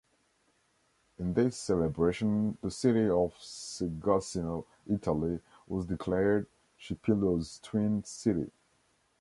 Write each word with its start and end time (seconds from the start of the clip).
In 1.19 1.35
this 1.35 1.55
celebration 1.55 2.57
the 2.63 2.71
city 2.71 3.07
of 3.07 3.35
Segusino, 3.39 4.65
Italy, 4.89 5.39
was 5.67 5.85
declared 5.85 6.47
Chipilo's 6.79 7.59
Twin 7.59 8.03
city. 8.03 8.49